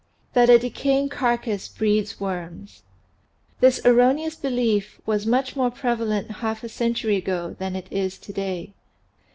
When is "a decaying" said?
0.49-1.09